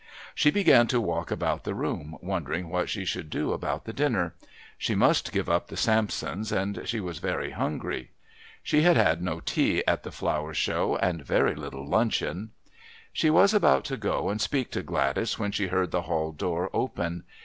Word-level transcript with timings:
She 0.33 0.49
began 0.49 0.87
to 0.87 0.99
walk 0.99 1.29
about 1.29 1.63
the 1.63 1.75
room, 1.75 2.17
wondering 2.23 2.69
what 2.69 2.89
she 2.89 3.05
should 3.05 3.29
do 3.29 3.53
about 3.53 3.85
the 3.85 3.93
dinner. 3.93 4.33
She 4.79 4.95
must 4.95 5.31
give 5.31 5.47
up 5.47 5.67
the 5.67 5.77
Sampsons, 5.77 6.51
and 6.51 6.81
she 6.85 6.99
was 6.99 7.19
very 7.19 7.51
hungry. 7.51 8.09
She 8.63 8.81
had 8.81 8.97
had 8.97 9.21
no 9.21 9.41
tea 9.41 9.83
at 9.85 10.01
the 10.01 10.09
Flower 10.11 10.55
Show 10.55 10.95
and 10.97 11.23
very 11.23 11.53
little 11.53 11.85
luncheon. 11.87 12.49
She 13.13 13.29
was 13.29 13.53
about 13.53 13.85
to 13.85 13.95
go 13.97 14.29
and 14.29 14.41
speak 14.41 14.71
to 14.71 14.81
Gladys 14.81 15.37
when 15.37 15.51
she 15.51 15.67
heard 15.67 15.91
the 15.91 16.01
hall 16.01 16.31
door 16.31 16.71
open. 16.73 17.23